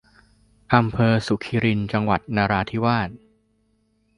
[0.73, 3.09] อำเภอสุคิริน จังหวัดนราธิวาส